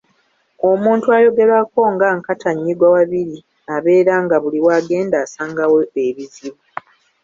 Omuntu 0.69 1.07
ayogerwako 1.17 1.81
nga 1.93 2.07
Nkatannyigwawabiri 2.17 3.37
abeera 3.75 4.13
nga 4.23 4.35
buli 4.43 4.59
w’agenda 4.65 5.15
asangawo 5.25 5.77
ebizibu. 6.05 6.61